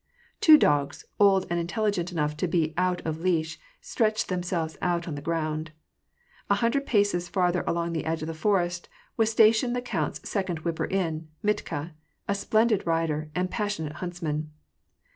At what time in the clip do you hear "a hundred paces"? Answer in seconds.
6.49-7.29